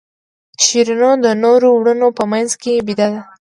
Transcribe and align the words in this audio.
شیرینو 0.63 1.11
د 1.25 1.27
نورو 1.43 1.67
وروڼو 1.73 2.07
په 2.17 2.23
منځ 2.31 2.49
کې 2.61 2.73
بېده 2.87 3.07
ده. 3.13 3.21